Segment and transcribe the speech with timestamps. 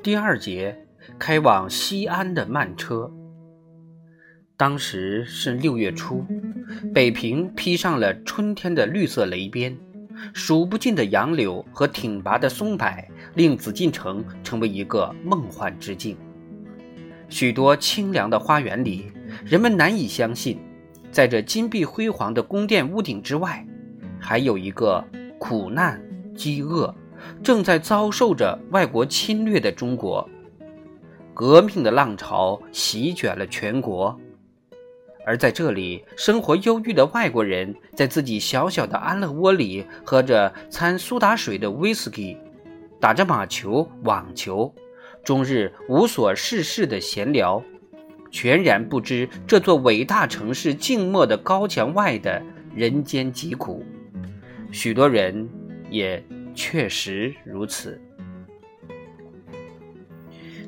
[0.00, 0.78] 第二节，
[1.18, 3.10] 开往西安的慢车。
[4.56, 6.24] 当时是六月初，
[6.94, 9.76] 北平披上了春天的绿色雷边，
[10.32, 12.86] 数不尽的杨柳和挺拔的松柏，
[13.34, 16.16] 令紫禁城成为一个梦幻之境。
[17.28, 19.10] 许多清凉的花园里，
[19.44, 20.60] 人们难以相信，
[21.10, 23.66] 在这金碧辉煌的宫殿屋顶之外，
[24.20, 25.04] 还有一个
[25.40, 26.00] 苦难、
[26.36, 26.94] 饥饿。
[27.42, 30.28] 正在遭受着外国侵略的中国，
[31.34, 34.18] 革命的浪潮席卷了全国，
[35.24, 42.36] 而在这里生活忧郁的外国人，在自己小小的安乐窝里，喝着掺苏打水的威士忌，
[42.98, 44.74] 打着马球、网球，
[45.22, 47.62] 终日无所事事的闲聊，
[48.30, 52.42] 全然不知这座伟大城市静默的高墙外的
[52.74, 53.84] 人间疾苦。
[54.72, 55.48] 许多人
[55.90, 56.22] 也。
[56.60, 58.00] 确实如此，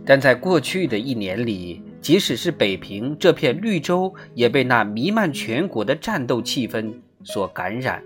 [0.06, 6.92] 但在过去的一年里，即使是北平这片绿洲，也被那弥漫全国的战斗气氛
[7.24, 8.00] 所感染。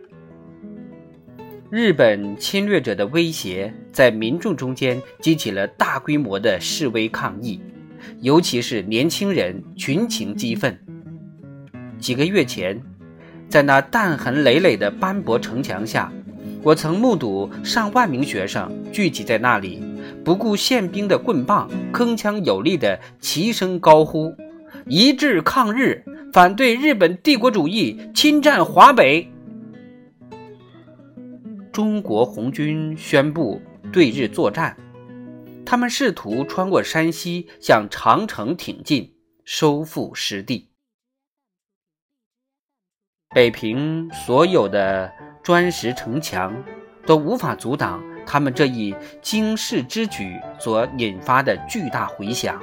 [1.71, 7.61] 日本侵略者的威胁在民众中间激起了大规模的示威抗议，
[8.23, 10.75] 尤其是年轻人群情激愤。
[11.99, 12.81] 几个月前，
[13.47, 16.11] 在那弹痕累累的斑驳城墙下。
[16.65, 19.83] 我曾目睹上万名学生聚集在那里，
[20.25, 24.35] 不顾宪兵的棍棒，铿锵有力的齐声高呼
[24.89, 29.31] ：“一致抗日，反对日本帝国主义侵占华北。”
[31.71, 33.61] 中国红军宣布
[33.93, 34.75] 对日作战，
[35.67, 39.13] 他们试图穿过山西向长城挺进，
[39.45, 40.71] 收复失地。
[43.35, 45.13] 北平所有的。
[45.45, 46.55] 砖石城墙
[47.05, 52.59] 都无法阻挡他们这一惊世之举所引发的巨大回响。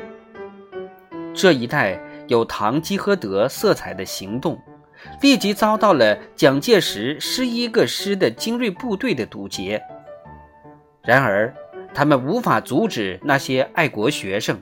[1.31, 4.59] 这一带有堂吉诃德色彩的行动，
[5.21, 9.79] 立即遭到了蒋介石十一个师的精锐部队的堵截。
[11.03, 11.53] 然而，
[11.93, 14.59] 他们无法阻止那些爱国学生，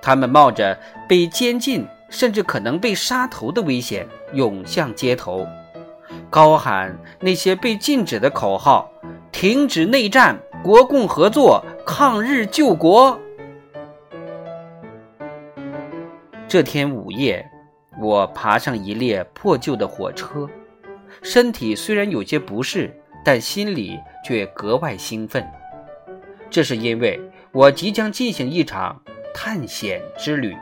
[0.00, 5.46] 他们冒着被监禁甚至可能被杀头的危险涌向街头。
[6.30, 8.90] 高喊那些被禁止的口号
[9.32, 13.18] ：“停止内战，国共合作，抗日救国。”
[16.48, 17.46] 这天午夜，
[18.00, 20.48] 我爬上一列破旧的火车，
[21.22, 22.94] 身体虽然有些不适，
[23.24, 25.46] 但心里却格外兴奋。
[26.50, 27.18] 这是因为
[27.52, 29.02] 我即将进行一场
[29.34, 30.54] 探险之旅。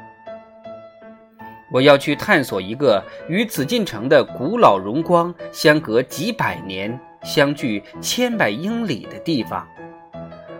[1.72, 9.66] 我要去探索一个与紫禁城的古老荣光相隔几百年、相距千百英里的地方。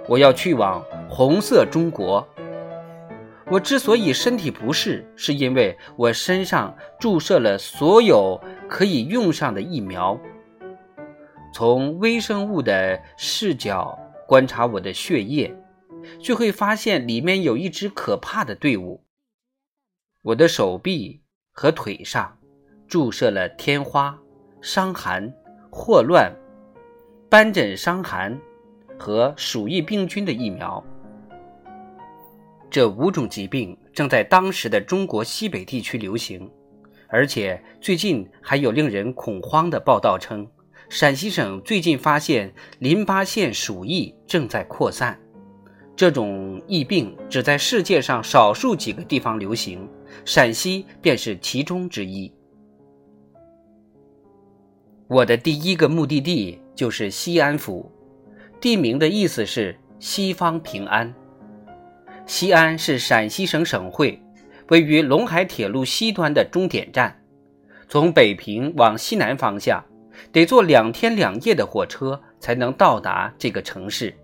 [0.09, 2.26] 我要去往红色中国。
[3.50, 10.16] 我之所以身体不适，是因为我身上注射了所有可以用上的疫苗。
[11.53, 13.98] 从微生物的视角
[14.28, 15.53] 观察我的血液，
[16.22, 19.03] 就会发现里面有一支可怕的队伍。
[20.22, 21.19] 我的手臂
[21.50, 22.36] 和腿上
[22.86, 24.19] 注射了天花、
[24.60, 25.32] 伤寒、
[25.70, 26.31] 霍乱、
[27.31, 28.38] 斑疹伤寒
[28.98, 30.84] 和鼠疫病菌的疫苗。
[32.70, 36.50] 这五种疾病正在当时的中国西北地区流行，
[37.09, 40.47] 而且最近还有令人恐慌的报道称，
[40.91, 45.19] 陕西省最近发现淋巴腺鼠疫正在扩散。
[45.97, 49.88] 这种疫病只在世界上少数几个地方流行。
[50.25, 52.32] 陕西便是其中之一。
[55.09, 57.91] 我的第一个目的地就是西安府，
[58.60, 61.12] 地名的意思是“西方平安”。
[62.26, 64.22] 西安是陕西省省会，
[64.69, 67.16] 位于陇海铁路西端的终点站。
[67.88, 69.84] 从北平往西南方向，
[70.31, 74.15] 得坐两天两夜的火车才能到达这个城市，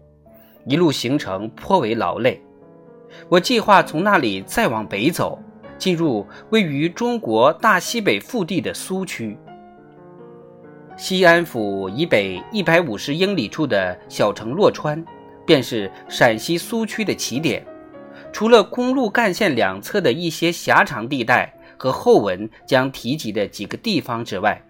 [0.67, 2.41] 一路行程颇为劳累。
[3.29, 5.43] 我计划从那里再往北走。
[5.78, 9.37] 进入位于中国大西北腹地的苏区，
[10.96, 15.05] 西安府以北一百五十英里处的小城洛川，
[15.46, 17.64] 便是陕西苏区的起点。
[18.32, 24.61] 除了公路干线两侧的一些狭长地带和后文将提及的几个地方之外，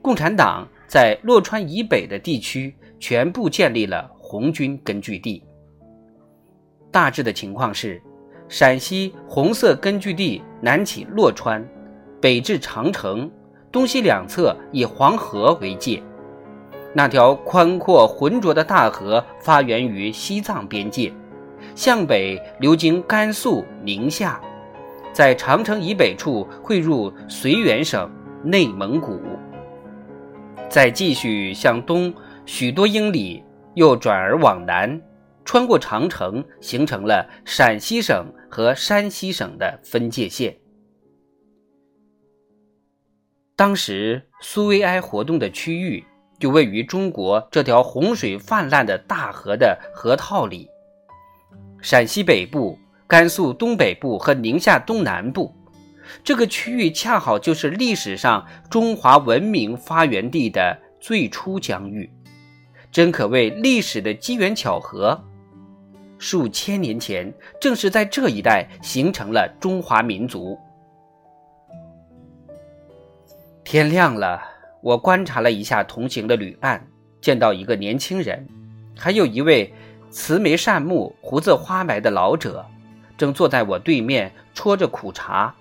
[0.00, 5.42] 共产党在洛川以北的地区全部建立了红军根据地。
[6.90, 8.00] 大致的情况是。
[8.52, 11.66] 陕西红色根据地南起洛川，
[12.20, 13.30] 北至长城，
[13.72, 16.02] 东西两侧以黄河为界。
[16.92, 21.10] 那条宽阔浑浊的大河发源于西藏边界，
[21.74, 24.38] 向北流经甘肃、宁夏，
[25.14, 28.06] 在长城以北处汇入绥远省、
[28.44, 29.18] 内蒙古，
[30.68, 32.12] 再继续向东
[32.44, 35.00] 许多英里，又转而往南，
[35.52, 40.56] 穿过长城，形成了陕西省和山西省的分界线。
[43.54, 46.02] 当时苏维埃活动的区域
[46.38, 50.66] 就位于中国这条洪水泛滥的大河的河套里，
[51.82, 55.54] 陕西北部、甘肃东北部和宁夏东南部，
[56.24, 62.10] 这个区域恰好就是历史上中华文明发源地的最初疆域，
[62.90, 65.22] 真可谓历史的机缘巧合。
[66.22, 70.56] 数千年前，正是在这一带形成了中华民族。
[73.64, 74.40] 天亮了，
[74.80, 76.86] 我观察了一下同行的旅伴，
[77.20, 78.46] 见到一个年轻人，
[78.96, 79.74] 还有一位
[80.10, 82.64] 慈眉善目、胡子花白的老者，
[83.18, 85.52] 正坐在我对面戳着苦茶。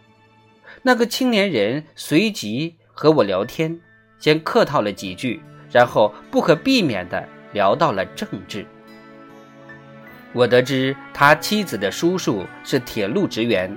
[0.83, 3.81] 那个青年人随即和我聊天，
[4.19, 5.41] 先客套了几句，
[5.71, 8.63] 然后不可避免地聊到了政治。
[10.33, 13.75] 我得知他妻子的叔叔是铁路职员，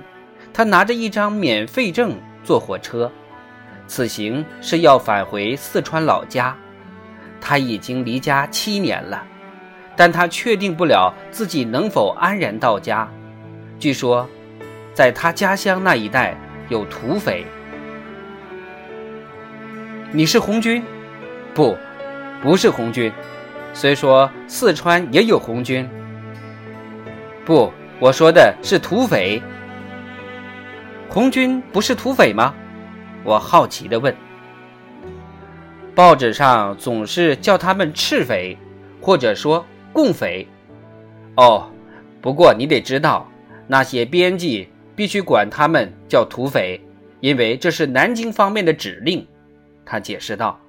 [0.53, 3.11] 他拿着一张免费证坐火车。
[3.87, 6.55] 此行是要返回四川老家，
[7.41, 9.23] 他已经离家七年了，
[9.95, 13.07] 但他确定不了自己能否安然到家。
[13.77, 14.27] 据说，
[14.93, 16.35] 在他家乡那一带
[16.69, 17.45] 有土匪。
[20.11, 20.81] 你是红军？
[21.53, 21.77] 不，
[22.41, 23.11] 不是红军。
[23.73, 25.87] 虽说四川也有红军。
[27.45, 29.39] 不，我说的是土匪。
[31.07, 32.55] 红军不是土匪吗？
[33.23, 34.13] 我好奇地问
[35.93, 38.57] ：“报纸上总是叫他们赤匪，
[38.99, 39.63] 或者说
[39.93, 40.47] 共匪。
[41.35, 41.69] 哦，
[42.19, 43.29] 不过你得知道，
[43.67, 46.81] 那些编辑必须管他们叫土匪，
[47.19, 49.25] 因为这是南京方面的指令。”
[49.85, 50.59] 他解释道：“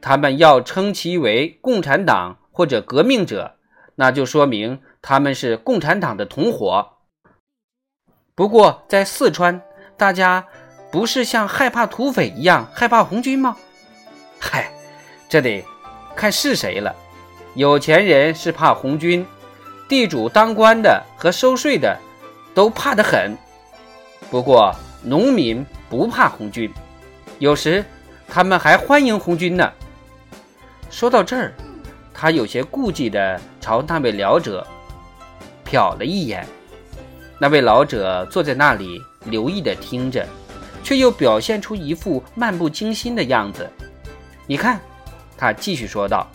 [0.00, 3.56] 他们要称其为共产党或者革命者，
[3.96, 6.86] 那就说明他们是共产党的同伙。
[8.34, 9.62] 不过在四川，
[9.96, 10.44] 大家……”
[10.92, 13.56] 不是像害怕土匪一样害怕红军吗？
[14.38, 14.70] 嗨，
[15.28, 15.62] 这得
[16.16, 16.94] 看是谁了。
[17.54, 19.26] 有钱人是怕红军，
[19.86, 21.94] 地主当官的和收税的
[22.54, 23.36] 都怕得很。
[24.30, 26.72] 不过农民不怕红军，
[27.38, 27.84] 有时
[28.26, 29.70] 他们还欢迎红军呢。
[30.88, 31.52] 说到这儿，
[32.14, 34.66] 他有些顾忌地朝那位老者
[35.70, 36.46] 瞟了一眼。
[37.38, 40.26] 那位老者坐在那里，留意地听着。
[40.80, 43.68] 却又表现出一副漫不经心的样子。
[44.46, 44.80] 你看，
[45.36, 46.26] 他继续说道：“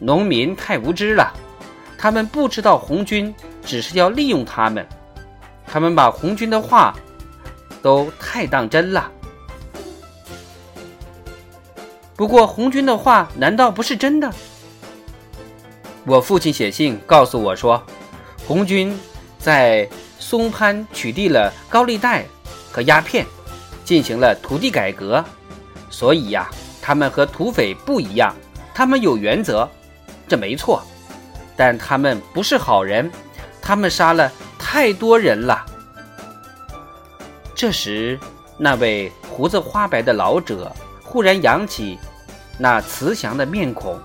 [0.00, 1.32] 农民太无知了，
[1.96, 3.32] 他们不知道红军
[3.64, 4.84] 只是要利用他们，
[5.64, 6.96] 他们把红军的话
[7.80, 9.08] 都太当真了。
[12.16, 14.28] 不过，红军的话难道不是真的？
[16.04, 17.80] 我父亲写信告诉我说，
[18.46, 18.98] 红军
[19.38, 19.88] 在
[20.18, 22.24] 松潘取缔了高利贷
[22.70, 23.26] 和鸦片。”
[23.86, 25.24] 进行了土地改革，
[25.90, 26.50] 所以呀，
[26.82, 28.34] 他们和土匪不一样，
[28.74, 29.68] 他们有原则，
[30.26, 30.82] 这没错，
[31.56, 33.08] 但他们不是好人，
[33.62, 35.64] 他们杀了太多人了。
[37.54, 38.18] 这时，
[38.58, 41.96] 那位胡子花白的老者忽然扬起
[42.58, 44.00] 那慈祥的面孔，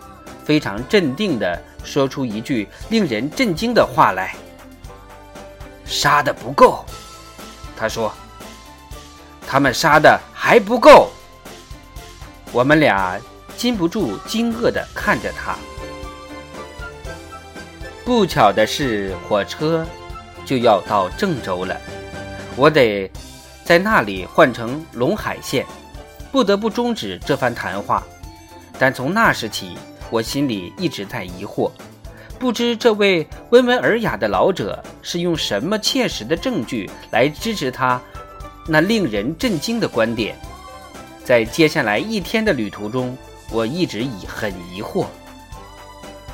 [0.45, 4.35] 非常镇定地说出一句令人震惊的话来
[5.85, 6.85] ：“杀的不够。”
[7.77, 8.13] 他说。
[9.47, 11.11] 他们杀的还不够，
[12.53, 13.19] 我们俩
[13.57, 15.57] 禁不住惊愕地看着他。
[18.05, 19.85] 不巧的是，火车
[20.45, 21.75] 就要到郑州了，
[22.55, 23.11] 我得
[23.65, 25.65] 在那里换乘陇海线，
[26.31, 28.01] 不得不终止这番谈话。
[28.79, 29.77] 但从那时起，
[30.11, 31.71] 我心里一直在疑惑，
[32.37, 37.99] 不知这位温文尔雅的老者是用什么切实的证据来支持他。
[38.67, 40.35] 那令人震惊的观点，
[41.23, 43.17] 在接下来一天的旅途中，
[43.49, 45.07] 我一直以很疑惑。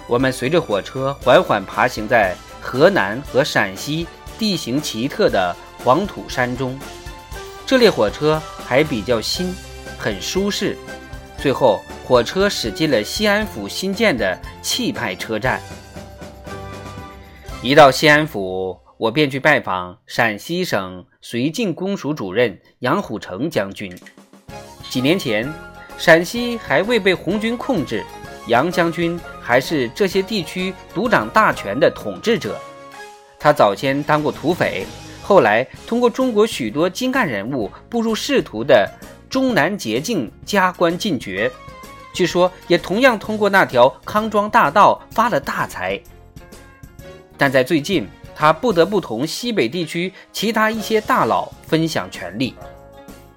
[0.07, 4.07] 我们随着火车缓缓爬行在河南和陕西
[4.39, 6.77] 地形奇特的黄土山中，
[7.65, 9.53] 这列火车还比较新，
[9.97, 10.77] 很舒适。
[11.37, 15.59] 最后，火车驶进了西安府新建的气派车站。
[17.61, 18.79] 一到西安府。
[18.97, 23.95] 我便去拜访陕西省绥靖公署主任杨虎城将军。
[24.89, 25.47] 几年前，
[25.99, 28.03] 陕西还未被红军控制，
[28.47, 32.57] 杨将军还是这些地区独掌大权的统治者。
[33.39, 34.83] 他早先当过土匪，
[35.21, 38.89] 后来通过中国许多精干人物步入仕途的
[39.29, 41.51] 中南捷径加官进爵，
[42.17, 46.01] 据说也同样通过那条康庄大道发了大财。
[47.37, 52.55] 但在最近，他不得不同西北地区其他一些大佬分享权力，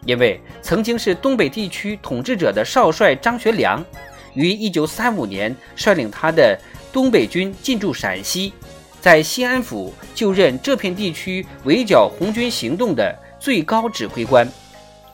[0.07, 3.85] 因为曾经是东北地区统治者的少帅张学良，
[4.33, 6.59] 于1935年率领他的
[6.91, 8.55] 东北军进驻陕西。
[8.99, 14.51] 在西安府就任这片地区围剿红军行动的最高指挥官，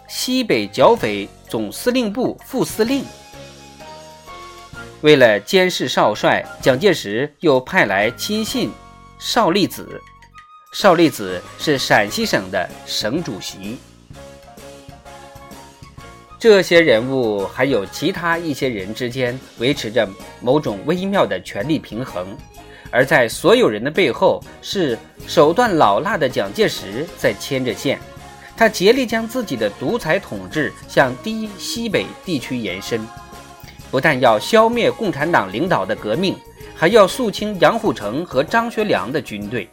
[0.07, 3.05] 西北剿匪总司令部副司令。
[5.03, 8.71] 为了监视少帅，蒋介石又派来亲信
[9.19, 10.01] 邵力子。
[10.73, 13.79] 邵力子是陕西省的省主席。
[16.39, 20.09] 这些人物还有其他一些人之间维持着
[20.41, 22.27] 某种微妙的权力平衡。
[22.91, 27.99] 而在所有人的背后，是手段老辣的蒋介石在牵着线，
[28.57, 33.01] 他竭力将自己的独裁统治向低西北地区延伸，
[33.91, 36.37] 不但要消灭共产党领导的革命，
[36.75, 39.69] 还要肃清杨虎城和张学良的军队。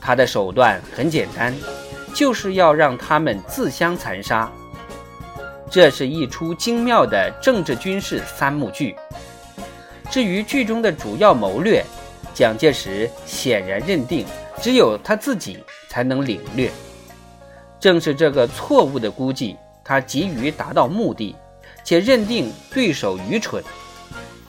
[0.00, 1.54] 他的手段很简单，
[2.14, 4.50] 就是要让他们自相残杀。
[5.70, 8.94] 这是一出精妙的政治军事三幕剧。
[10.10, 11.82] 至于剧中的主要谋略，
[12.34, 14.26] 蒋介石显然认定，
[14.60, 16.70] 只有他自己才能领略。
[17.80, 21.34] 正是这个错误的估计，他急于达到目的，
[21.84, 23.62] 且认定对手愚蠢，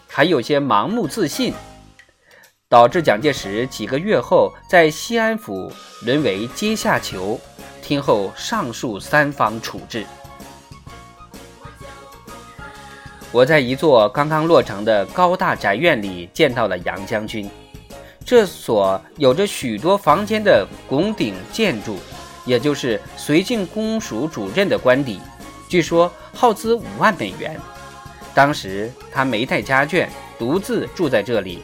[0.07, 1.53] 还有些盲目自信，
[2.69, 5.71] 导致蒋介石几个月后在西安府
[6.03, 7.39] 沦为阶下囚，
[7.81, 10.05] 听候上述三方处置。
[13.31, 17.49] 我在一座刚刚落成的高大宅院里见到了杨将军。
[18.25, 21.97] 这所有着许多房间的拱顶建筑，
[22.45, 25.19] 也就是绥靖公署主任的官邸，
[25.67, 27.59] 据说耗资五万美元。
[28.33, 30.07] 当时他没带家眷，
[30.37, 31.59] 独自住在这里。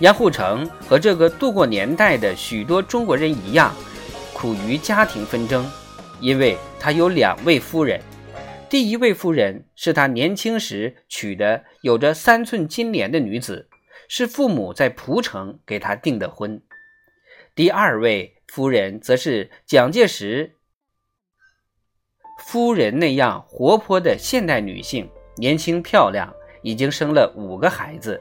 [0.00, 3.74] 杨虎城和这个度过年代的许多中国人一样，
[4.32, 5.70] 苦于家庭纷争，
[6.20, 8.00] 因为他有两位夫人。
[8.68, 13.68] 第一位夫人是他年轻时娶的，有着三寸金莲的女子。
[14.08, 16.60] 是父母在蒲城给他订的婚。
[17.54, 20.56] 第二位夫人则是蒋介石
[22.44, 26.30] 夫人那样活泼的现代女性，年轻漂亮，
[26.60, 28.20] 已经生了五个孩子，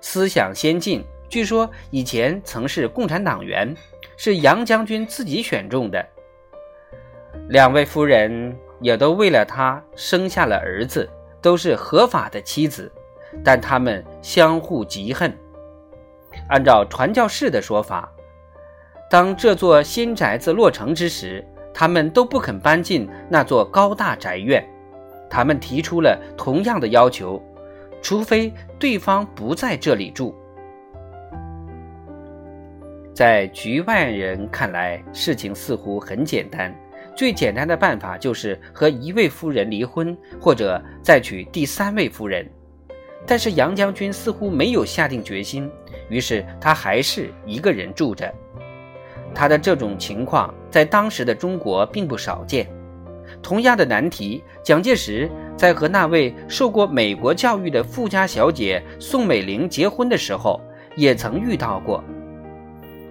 [0.00, 1.04] 思想先进。
[1.28, 3.72] 据说以前曾是共产党员，
[4.16, 6.04] 是杨将军自己选中的。
[7.50, 11.08] 两位夫人也都为了他生下了儿子，
[11.42, 12.90] 都是合法的妻子。
[13.44, 15.30] 但他们相互嫉恨。
[16.48, 18.10] 按照传教士的说法，
[19.10, 21.46] 当这座新宅子落成之时，
[21.78, 24.60] 他们都不肯搬进那座高大宅院。
[25.30, 27.40] 他们提出了同样的要求，
[28.02, 30.34] 除非对方不在这里住。
[33.14, 36.74] 在局外人看来，事情似乎很简单。
[37.14, 42.44] 最简单的办法就是和一位夫人离婚，或者再娶第三位夫人。
[43.24, 45.70] 但是杨将军似乎没有下定决心，
[46.08, 48.34] 于是他还是一个人住着。
[49.34, 52.68] 他的这种情况在当时的中国并不少见。
[53.42, 60.60] 同样的难题，蒋介石在和那位受过美国教育的富家小姐宋美龄结婚的时候
[60.96, 62.02] 也曾遇到过。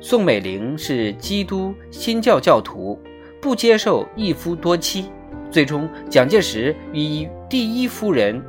[0.01, 2.99] 宋美龄是基督新教教徒，
[3.41, 5.11] 不接受一夫多妻。
[5.51, 8.41] 最终，蒋介石与第一夫人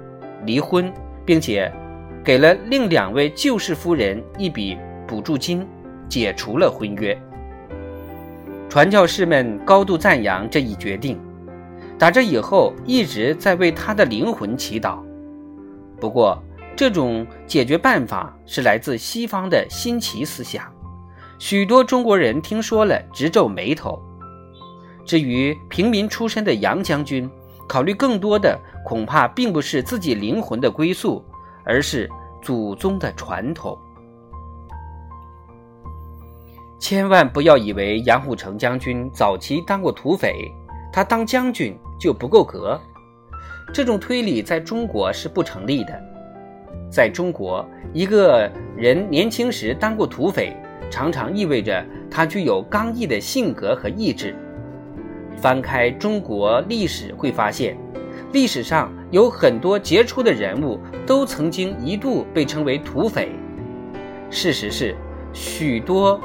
[0.45, 0.93] 离婚。
[1.29, 1.71] 并且，
[2.25, 5.69] 给了另两位旧式夫人一笔补助金，
[6.09, 7.15] 解除了婚约。
[8.69, 11.19] 传教士们高度赞扬这一决定，
[11.99, 14.99] 打这以后一直在为他的灵魂祈祷。
[15.99, 16.41] 不过，
[16.77, 20.63] 这种解决办法是来自西方的新奇思想，
[21.39, 23.99] 许多中国人听说了直皱眉头。
[25.05, 27.29] 至于平民出身的杨将军，
[27.67, 31.25] 考虑更多的恐怕并不是自己灵魂的归宿，
[31.65, 32.09] 而是
[32.43, 33.77] 祖宗的传统。
[36.79, 40.51] 千万不要以为杨虎城将军早期当过土匪，
[40.93, 42.81] 他当将军就不够格。
[43.75, 46.01] 这种推理在中国是不成立的。
[46.91, 50.57] 在中国，一个人年轻时当过土匪，
[50.89, 54.35] 常常意味着他具有刚毅的性格和意志。
[55.37, 57.77] 翻开中国历史，会发现，
[58.33, 63.31] 历史上有很多杰出的人物都曾经一度被称为土匪。
[64.31, 64.97] 事实是，
[65.33, 66.19] 许多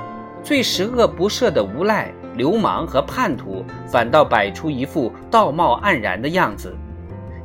[0.44, 6.76] 最十恶不赦的无赖、流氓和叛徒，反倒摆出一副道貌岸然的样子，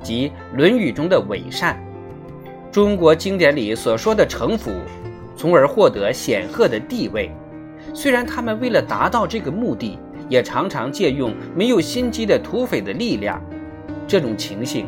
[0.03, 1.81] 即《论语》中的伪善，
[2.73, 4.73] 中国经典里所说的城府，
[5.37, 7.31] 从而获得显赫的地位。
[7.95, 9.97] 虽然他们为了达到这个目的，
[10.29, 13.41] 也常常借用没有心机的土匪的力量，
[14.09, 14.87] 这种情形，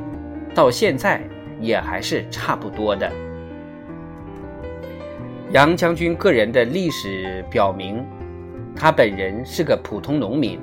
[0.52, 1.22] 到现在
[1.60, 3.08] 也还是差不多的。
[5.52, 8.06] 杨将军个人的历史表明，
[8.76, 10.60] 他本人是个普通农民，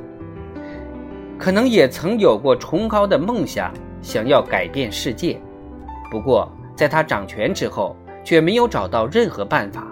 [1.37, 5.37] 可能也曾有过崇高的梦想，想要改变世界。
[6.09, 9.85] 不过，在他掌权之后，却没有找到任何办法，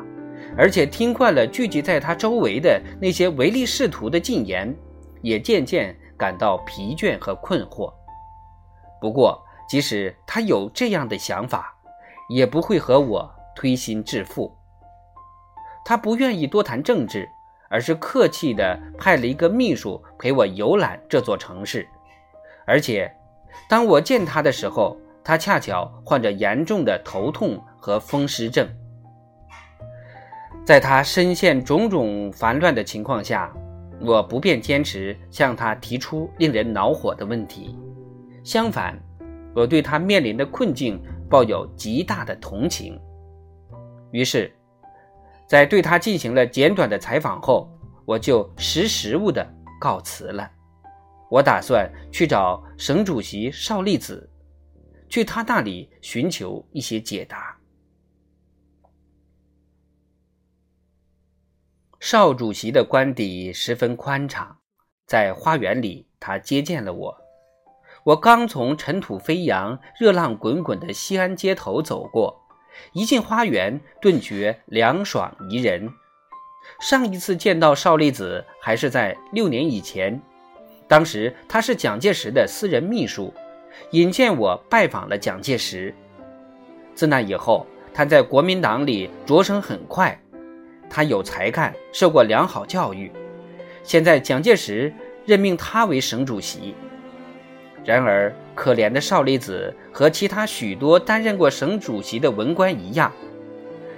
[0.57, 4.73] 而且听惯了聚集在他周围的那些唯利是图的进言，
[5.21, 7.91] 也渐渐感到疲倦和困惑。
[9.01, 11.75] 不过，即使他有这样的想法，
[12.29, 14.54] 也不会和我推心置腹。
[15.85, 17.29] 他不愿意多谈政治，
[17.69, 21.87] 而是客气地派了一个秘书陪我游览这座城市。
[22.65, 23.15] 而且，
[23.69, 28.67] 当我见他的时候，他恰巧患着严重的头痛和风湿症。
[30.65, 33.53] 在他深陷种种烦乱的情况下，
[34.01, 37.77] 我不便坚持向他提出令人恼火的问题。
[38.43, 38.99] 相反，
[39.53, 40.99] 我对他面临的困境
[41.29, 42.99] 抱有极大的同情。
[44.09, 44.51] 于是。
[45.47, 47.69] 在对他进行了简短的采访后，
[48.05, 49.47] 我就识时务的
[49.79, 50.49] 告辞了。
[51.29, 54.29] 我打算去找省主席邵力子，
[55.09, 57.57] 去他那里寻求一些解答。
[61.99, 64.59] 邵主席的官邸十分宽敞，
[65.07, 67.17] 在花园里，他接见了我。
[68.03, 72.44] 我刚从尘土飞扬、热浪滚滚的西安街头走过。
[72.93, 75.89] 一进花园，顿觉凉爽宜人。
[76.79, 80.19] 上一次见到邵力子还是在六年以前，
[80.87, 83.33] 当时他是蒋介石的私人秘书，
[83.91, 85.93] 引荐我拜访了蒋介石。
[86.93, 90.19] 自那以后，他在国民党里擢升很快，
[90.89, 93.11] 他有才干，受过良好教育。
[93.83, 94.93] 现在蒋介石
[95.25, 96.73] 任命他为省主席。
[97.85, 103.11] 然而，可怜的邵力子和其他许多担任过省主席的文官一样，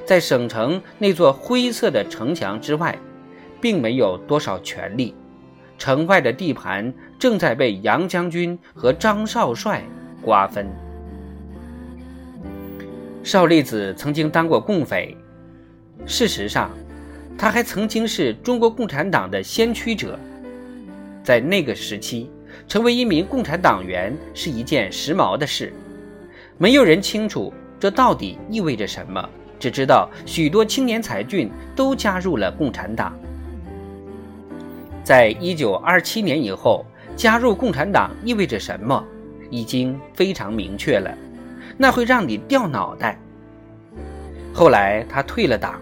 [0.06, 3.00] 在省城那座灰色的城墙之外，
[3.62, 5.16] 并没有多少权力。
[5.78, 9.82] 城外的地盘正在被杨将军和张少帅
[10.22, 10.68] 瓜分。
[13.24, 15.16] 邵力子曾经当过共匪，
[16.06, 16.72] 事实上，
[17.38, 20.20] 他还曾经是中国共产党的先驱者，
[21.24, 22.30] 在那个时期。
[22.68, 25.74] 成为一名共产党员是一件时髦的事，
[26.58, 33.14] 没有人清楚这到底意味着什么，只知道许多青年才俊都加入了共产党。
[35.04, 39.04] 在一九二七年以后，加入共产党意味着什么，
[39.50, 41.18] 已经非常明确了，
[41.78, 43.18] 那会让你掉脑袋。
[44.54, 45.80] 后来他退了党，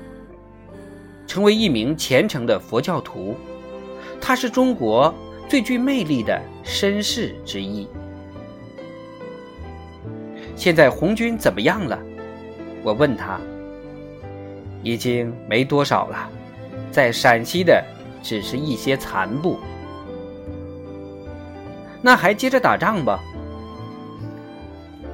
[1.26, 3.36] 成为一名虔诚的佛教徒，
[4.22, 5.14] 他是中国。
[5.48, 7.88] 最具魅力的绅士之一。
[10.56, 12.00] 现在红军怎么样了？
[12.84, 13.40] 我问他。
[14.84, 16.30] 已经没多少了，
[16.92, 17.84] 在陕西的
[18.22, 19.58] 只是一些残部。
[22.04, 23.20] 那还接着打仗吧？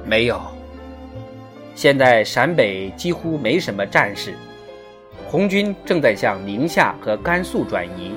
[0.04, 0.38] 没有。
[1.74, 4.34] 现在陕北几乎没什么战士，
[5.26, 8.14] 红军正在向宁夏和甘肃转移。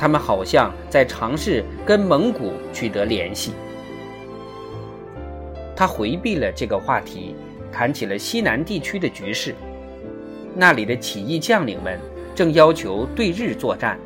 [0.00, 3.52] 他们好像在尝试跟蒙古取得联系。
[5.76, 7.36] 他回避了这个话题，
[7.70, 9.54] 谈起了西南地区的局势。
[10.54, 12.00] 那里的起义将领们
[12.34, 13.98] 正要求对日作战。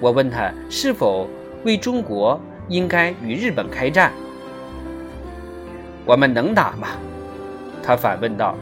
[0.00, 1.30] 我问他是否
[1.62, 4.12] 为中国应该与日本开战。
[6.04, 6.88] 我们能打吗？
[7.80, 8.56] 他反问道。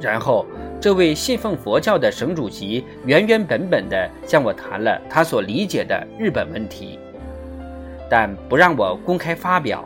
[0.00, 0.46] 然后。
[0.80, 7.00] 这位信奉佛教的省主席原原本本地向我谈了他所理解的日本问题，
[8.08, 9.84] 但不让我公开发表，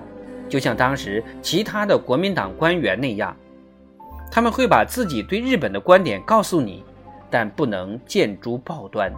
[0.50, 3.34] 就像当时其他的国民党官员那样，
[4.30, 6.84] 他们会把自己对日本的观点告诉你，
[7.30, 9.10] 但不能见诸报端。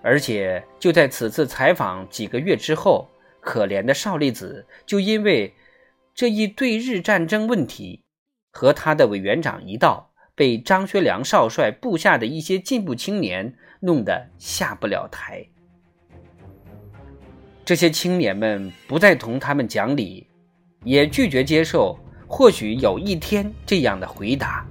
[0.00, 3.06] 而且就在此次采访几个月之后，
[3.40, 5.54] 可怜的少利子就因为
[6.14, 8.00] 这一对日战争问题。
[8.50, 15.46] 和他的委员长一道，被张学良少帅部下的一些进步青年弄得下不了台。
[17.64, 20.26] 这些青年们不再同他们讲理，
[20.82, 24.66] 也拒绝接受“或许有一天”这样的回答。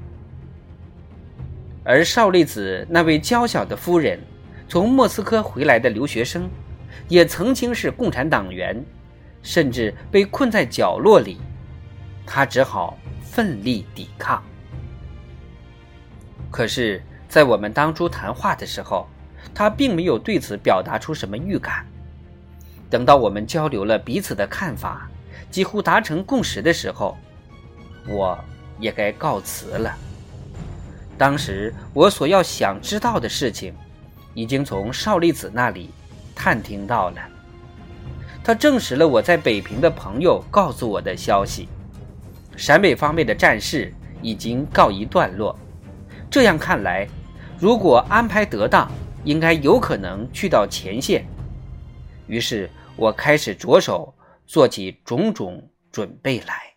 [1.86, 4.20] 而少利子那位娇小的夫人，
[4.68, 6.50] 从莫斯科回来的留学生，
[7.08, 8.84] 也曾经是共产党员，
[9.42, 11.38] 甚至被困在角落里，
[12.26, 12.98] 他只好
[13.40, 14.44] 奋力抵抗。
[16.52, 19.08] 可是，在我们当初谈话的时候，
[19.56, 21.86] 他并没有对此表达出什么预感。
[22.90, 25.10] 等到我们交流了彼此的看法，
[25.50, 27.18] 几乎达成共识的时候，
[28.10, 28.38] 我
[28.78, 29.96] 也该告辞了。
[31.18, 33.74] 当时我所要想知道的事情，
[34.34, 35.92] 已经从少利子那里
[36.36, 37.22] 探听到了。
[38.44, 41.70] 他证实了我在北平的朋友告诉我的消息：
[42.60, 43.90] 陕北方面的战事
[44.22, 45.58] 已经告一段落。
[46.30, 47.08] 这样看来，
[47.58, 48.92] 如果安排得当，
[49.24, 51.26] 应该有可能去到前线。
[52.28, 54.14] 于是我开始着手
[54.46, 56.69] 做起种种准备来。